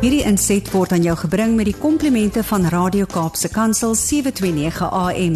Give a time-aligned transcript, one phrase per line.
[0.00, 5.34] Hierdie inset word aan jou gebring met die komplimente van Radio Kaapse Kansel 729 AM.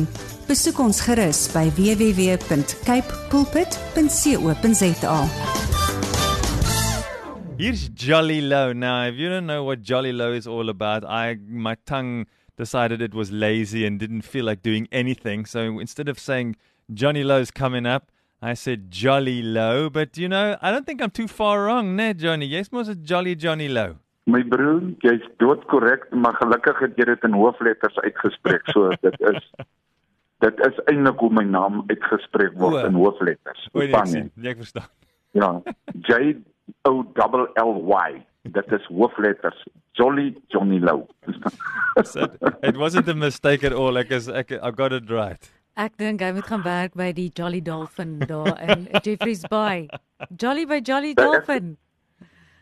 [0.49, 5.19] Besoek ons gerus by www.cape pulpit.co.za.
[7.59, 8.73] Here's Jolly Low.
[8.73, 12.25] Now, if you don't know what Jolly Low is all about, I my tongue
[12.57, 15.45] decided it was lazy and didn't feel like doing anything.
[15.45, 16.57] So instead of saying
[16.89, 18.11] Johnny Low's coming up,
[18.41, 19.91] I said Jolly Low.
[19.91, 22.47] But you know, I don't think I'm too far wrong, ne, Johnny?
[22.47, 23.97] Yes, mos a Jolly Johnny Low.
[24.31, 28.69] My broer, jy's doodkorrek, maar gelukkig het jy dit in hoofletters uitgespreek.
[28.73, 29.49] So dit is
[30.45, 32.87] dit is eintlik hoe my naam uitgespreek word O.
[32.89, 33.67] in hoofletters.
[34.11, 34.31] Sien.
[34.41, 34.89] Ja, ek verstaan.
[35.35, 35.49] Ja.
[36.07, 36.37] J
[36.87, 38.23] O double L Y.
[38.55, 39.65] Dit is hoofletters.
[39.99, 41.05] Jolly Johnny Lou.
[42.03, 42.27] So,
[42.63, 43.97] it wasn't a mistake at all.
[43.99, 45.51] Ek is ek I got it right.
[45.79, 49.89] Ek dink hy moet gaan werk by die Jolly Dolphin daar in Jeffreys Bay.
[50.39, 51.77] Jolly by Jolly Dolphin.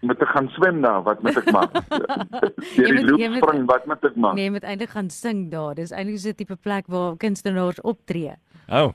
[0.02, 1.02] Moet ek gaan swem daar?
[1.06, 1.72] Wat moet ek maak?
[1.82, 4.34] Deur die moet- loop moet- spring, wat moet ek maak?
[4.34, 5.74] Nee, jy moet eintlik gaan sing daar.
[5.78, 8.34] Dis eintlik so 'n tipe plek waar kunstenaars optree.
[8.68, 8.90] Oh.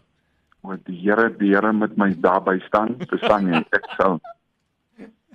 [0.68, 2.98] O, die Here, die Here met my daarby staan.
[3.08, 3.64] Verstaan jy?
[3.72, 4.20] Ek sal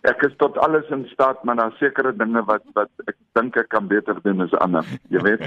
[0.05, 3.69] Ek is tot alles in staat, maar daar sekere dinge wat wat ek dink ek
[3.71, 5.47] kan beter doen as ander, jy weet.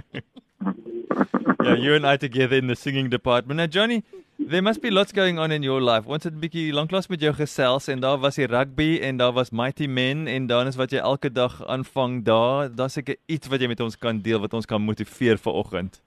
[1.61, 3.57] Yeah, you and I together in the singing department.
[3.59, 4.03] Now, Johnny,
[4.47, 6.07] there must be lots going on in your life.
[6.07, 9.33] Ons het 'n bietjie lanklaas met jou gesels en daar was die rugby en daar
[9.33, 12.75] was Mighty Men en dan is wat jy elke dag aanvang daar.
[12.75, 16.01] Daar's seker iets wat jy met ons kan deel wat ons kan motiveer vir oggend.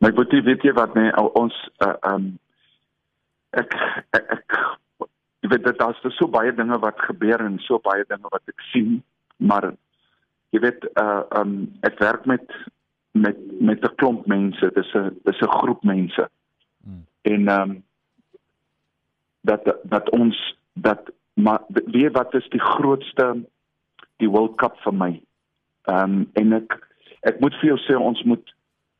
[0.00, 2.38] My boetie, weet jy wat nee, ons uh, um
[3.50, 3.74] ek
[4.10, 4.56] ek, ek
[5.40, 8.60] jy weet dit daar's so baie dinge wat gebeur en so baie dinge wat ek
[8.72, 9.02] sien,
[9.36, 9.74] maar
[10.50, 12.46] jy weet uh um ek werk met
[13.12, 14.70] met met 'n klomp mense.
[14.74, 16.28] Dis 'n dis 'n groep mense.
[17.24, 17.32] Hmm.
[17.32, 17.82] En um
[19.40, 23.44] dat dat ons dat maar weet wat is die grootste
[24.16, 25.12] die World Cup vir my.
[25.84, 26.78] Um en ek
[27.20, 28.54] ek moet vir jou sê ons moet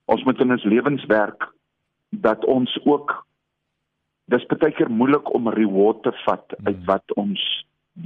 [0.04, 1.50] ons moet in ons lewens werk
[2.10, 3.26] dat ons ook
[4.32, 6.86] dis baie keer moeilik om reward te vat uit Mm.
[6.86, 7.42] wat ons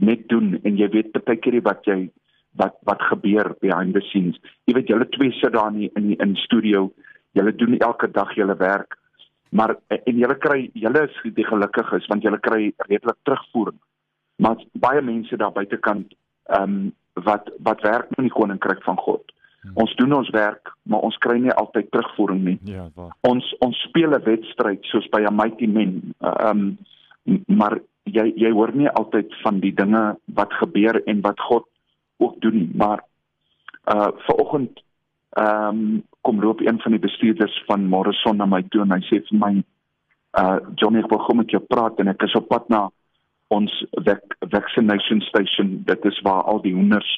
[0.00, 2.10] net doen en jy weet baie keer wat jy
[2.56, 4.36] wat wat gebeur behind the scenes.
[4.64, 6.92] Jy weet julle twee sit daar in die, in die, in studio,
[7.32, 8.98] julle doen elke dag julle werk,
[9.52, 13.78] maar en julle kry julle is die gelukkiges want julle kry redelik terugvoering.
[14.40, 16.14] Maar baie mense daar buitekant
[16.56, 16.90] ehm um,
[17.26, 19.32] wat wat werk in die koninkryk van God.
[19.62, 19.74] Hmm.
[19.84, 22.58] Ons doen ons werk, maar ons kry nie altyd terugvoering nie.
[22.64, 23.12] Ja, waar.
[23.28, 26.14] Ons ons speel 'n wedstryd soos by 'n mighty men.
[26.20, 26.78] Ehm
[27.26, 31.68] um, maar jy jy hoor nie altyd van die dinge wat gebeur en wat God
[32.16, 32.70] ook doen nie.
[32.74, 33.04] Maar
[33.94, 34.82] uh vanoggend
[35.30, 39.00] ehm um, kom loop een van die bestuurders van Morrison na my toe en hy
[39.08, 39.52] sê vir my
[40.40, 42.88] uh Johnny ek wil gou met jou praat en ek is op pad na
[43.52, 43.72] ons
[44.06, 45.82] vac vaccination station.
[45.84, 47.10] Dit is waar al die hoenders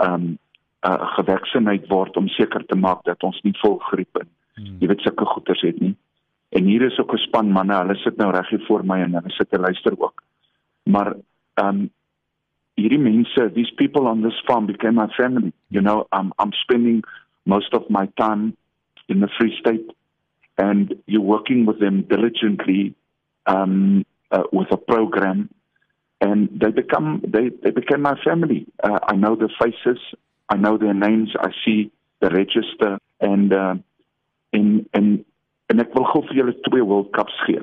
[0.00, 0.38] ehm um,
[0.86, 4.76] uh gevaccineerd word om seker te maak dat ons nie volgriep en Hmm.
[4.80, 5.94] jy weet sulke goeters het nie.
[6.52, 9.14] En hier is ook 'n span manne, hulle sit nou reg hier voor my en
[9.14, 10.22] hulle sit en luister ook.
[10.82, 11.16] Maar
[11.54, 11.90] ehm um,
[12.74, 15.52] hierdie mense, these people on this farm became my family.
[15.68, 17.04] You know, I'm I'm spending
[17.44, 18.56] most of my time
[19.08, 19.90] in the Free State
[20.58, 22.94] and you're working with them diligently
[23.46, 25.48] um uh, with a program
[26.22, 28.66] and they become they they became my family.
[28.82, 30.00] Uh, I know their faces,
[30.48, 33.74] I know their names, I see the register and uh,
[34.52, 35.24] en en
[35.66, 37.62] en ek wil gou vir julle twee World Cups gee.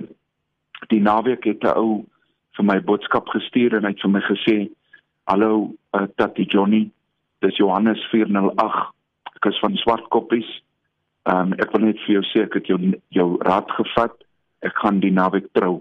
[0.91, 2.05] Die naweek het 'n ou
[2.57, 4.57] vir my boodskap gestuur en hy het vir my gesê:
[5.31, 6.89] "Hallo uh, Tati Johnny,
[7.41, 8.91] dis Johannes 408.
[9.39, 10.49] Ek is van Swartkoppies.
[11.29, 12.79] Ehm um, ek wil net vir jou sê ek het jou
[13.15, 14.15] jou raad gevat.
[14.65, 15.79] Ek gaan die naweek trou."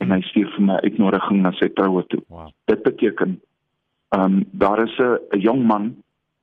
[0.00, 2.22] En hy stuur vir my uitnodiging na sy troue toe.
[2.28, 2.50] Wow.
[2.70, 3.40] Dit beteken
[4.16, 5.94] ehm um, daar is 'n 'n jong man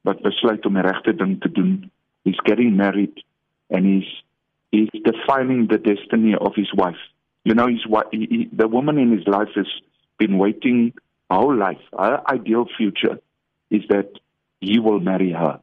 [0.03, 1.89] wat besluit om die regte ding te doen.
[2.23, 3.23] He's getting married
[3.69, 4.23] and he's
[4.71, 7.01] he's defining the destiny of his wife.
[7.43, 9.81] You know, his wife, he, he, the woman in his life has
[10.17, 10.93] been waiting
[11.29, 11.81] her whole life.
[11.97, 13.19] Her ideal future
[13.69, 14.09] is that
[14.61, 15.59] he will marry her.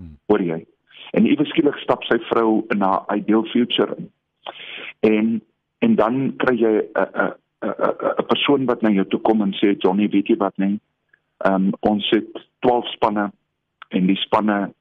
[0.00, 0.16] Hmm.
[0.32, 0.64] Hoor jy?
[1.12, 4.10] En ewe skielik stap sy vrou in haar ideal future in.
[5.00, 5.40] En
[5.80, 7.32] en dan kry jy 'n 'n
[8.20, 10.80] 'n persoon wat na jou toe kom en sê Johnny, weet jy wat nee?
[11.44, 13.30] Ehm um, ons het 12 spanne
[13.88, 14.72] en die spanne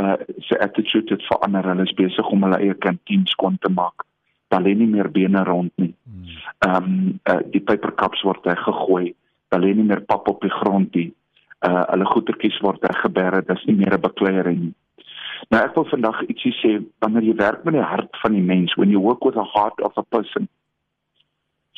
[0.00, 1.68] uh se attitude het verander.
[1.68, 4.04] Hulle is besig om hulle eie kantien skoon te maak.
[4.48, 5.94] Daar lê nie meer bene rond nie.
[6.04, 6.24] Hmm.
[6.58, 9.14] Ehm um, uh, die pyperkaps word weggegooi.
[9.48, 11.12] Daar lê nie meer pap op die grond nie.
[11.62, 13.44] Uh hulle goedertjies word weggeberre.
[13.46, 14.74] Dis nie meer 'n bekleierery nie.
[15.50, 18.74] Nou ek wil vandag ietsie sê wanneer jy werk met die hart van die mens,
[18.76, 20.48] when you work with the heart of a person,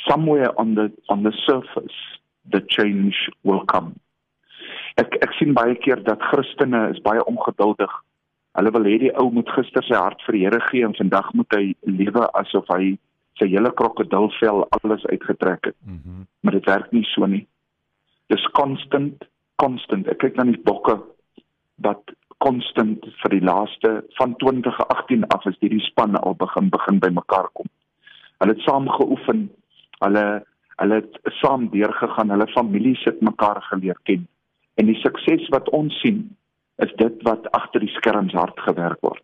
[0.08, 1.98] somewhere on the on the surface
[2.50, 3.94] the change will come.
[5.00, 7.90] ek ek sien baie keer dat Christene is baie ongeduldig.
[8.54, 11.32] Hulle wil hê die ou moet gister sy hart vir die Here gee en vandag
[11.34, 12.94] moet hy lewe asof hy
[13.40, 15.78] sy hele krokodilvel alles uitgetrek het.
[15.86, 17.46] Mm Maar dit werk nie so nie.
[18.28, 19.24] Dis constant,
[19.62, 20.08] constant.
[20.10, 20.98] Ek kyk na die bokke
[21.84, 22.14] wat
[22.44, 27.48] constant vir die laaste van 2018 af is hierdie span al begin begin by mekaar
[27.58, 27.70] kom.
[28.42, 29.46] Hulle het saam geoefen.
[30.02, 30.26] Hulle
[30.82, 32.32] hulle het saam deurgegaan.
[32.34, 34.26] Hulle families het mekaar geleer ken.
[34.74, 36.24] En die sukses wat ons sien
[36.82, 39.22] is dit wat agter die skerms hard gewerk word.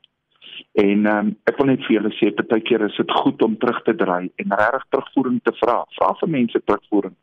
[0.78, 3.80] En ehm um, ek wil net vir julle sê partykeer is dit goed om terug
[3.82, 5.80] te draai en regtig terugvoering te vra.
[5.98, 7.16] Vra vir mense terugvoering.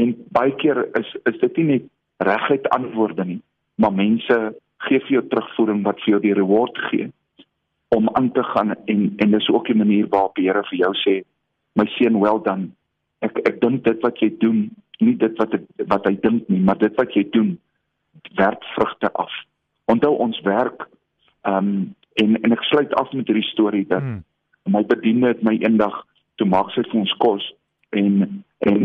[0.00, 3.42] En baie keer is is dit nie net reguit antwoorde nie,
[3.74, 7.10] maar mense gee vir jou terugvoering wat vir jou die reward gee
[7.94, 10.94] om aan te gaan en en dis ook 'n manier waarop die Here vir jou
[10.94, 11.24] sê
[11.74, 12.72] my seun wel dan
[13.20, 14.70] ek ek dink dit wat jy doen
[15.00, 17.58] nie dit wat ek, wat hy dink nie maar dit wat jy doen
[18.36, 19.30] werk vrugte af
[19.86, 20.88] onthou ons werk
[21.42, 24.22] ehm um, en en ek sluit af met hierdie storie dat Mm.
[24.64, 27.54] my bediende het my eendag toe maak sy vir ons kos
[27.90, 28.33] en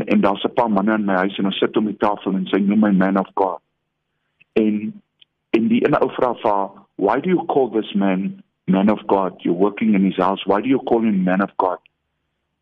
[0.09, 2.45] en daar's 'n paar manne in my huis en ons sit om die tafel en
[2.47, 3.61] sy noem my man of God.
[4.53, 5.01] En
[5.49, 9.01] en die ene ou vra vir haar, why do you call this man man of
[9.07, 9.41] God?
[9.43, 10.45] You're working in his house.
[10.45, 11.77] Why do you call him man of God?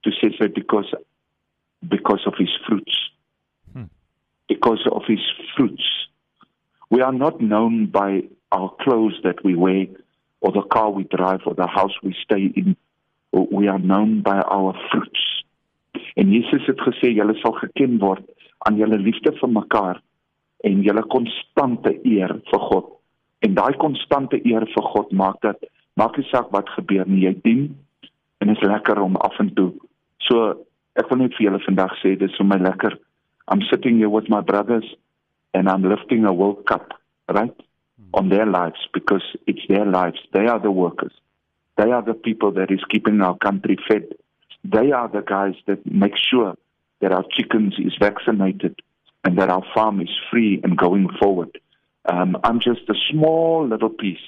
[0.01, 0.95] To say that because
[1.81, 2.95] because of his fruits.
[3.73, 3.89] Hmm.
[4.47, 5.23] because of his
[5.55, 5.83] fruits.
[6.89, 9.85] We are not known by our clothes that we wear
[10.41, 12.77] or the car we drive or the house we stay in.
[13.31, 14.96] We are known by our fruits
[16.27, 18.25] en Jesus het gesê julle sal geken word
[18.67, 20.01] aan julle liefde vir mekaar
[20.67, 22.89] en julle konstante eer vir God.
[23.45, 25.63] En daai konstante eer vir God maak dat
[25.95, 27.63] maak nie saak wat gebeur nie jy dien
[28.43, 29.69] en is lekker om af en toe.
[30.27, 30.51] So
[30.99, 32.99] ek wil net vir julle vandag sê dis vir my lekker.
[33.47, 34.91] I'm sitting here with my brothers
[35.53, 36.91] and I'm lifting a world cup
[37.31, 37.55] right
[38.13, 40.19] on their lives because it's their lives.
[40.33, 41.15] They are the workers.
[41.77, 44.11] They are the people that is keeping our country fed
[44.63, 46.55] they are the guys that make sure
[47.01, 48.79] that our chickens is vaccinated
[49.23, 51.59] and that our farm is free and going forward.
[52.05, 54.21] Um, I'm just a small little piece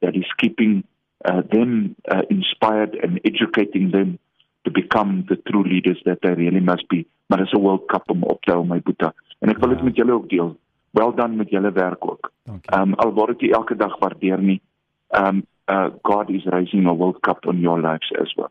[0.00, 0.84] that is keeping
[1.24, 4.18] uh, them uh, inspired and educating them
[4.64, 7.06] to become the true leaders that they really must be.
[7.26, 9.14] Maar dis 'n World Cup om op te hou my boeta.
[9.38, 9.84] En ek wil dit Ja.
[9.84, 10.56] met julle ook deel.
[10.90, 12.32] Wel dan met julle werk ook.
[12.44, 12.80] Dankie.
[12.80, 14.60] Um al word dit elke dag waardeer nie.
[15.08, 18.50] Um uh God is raising a World Cup on your lives as well.